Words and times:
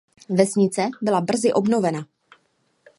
Vesnice 0.29 0.89
byla 1.01 1.21
brzy 1.21 1.53
obnovena. 1.53 2.05